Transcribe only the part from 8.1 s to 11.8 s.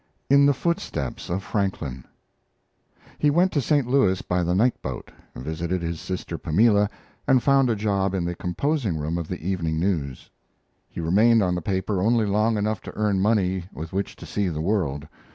in the composing room of the Evening News. He remained on the